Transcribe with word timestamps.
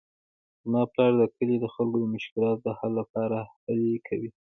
زما 0.63 0.81
پلار 0.91 1.11
د 1.21 1.23
کلي 1.35 1.55
د 1.59 1.65
خلکو 1.73 1.97
د 2.01 2.05
مشکلاتو 2.15 2.61
د 2.65 2.67
حل 2.77 2.91
لپاره 3.01 3.37
هلې 3.65 3.93
کوي 4.07 4.29